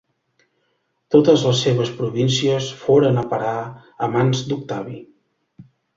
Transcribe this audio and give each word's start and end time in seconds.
Totes 1.15 1.43
les 1.49 1.59
seves 1.65 1.91
províncies 1.99 2.69
foren 2.87 3.23
a 3.23 3.27
parar 3.35 3.53
a 4.07 4.11
mans 4.17 4.43
d'Octavi. 4.53 4.99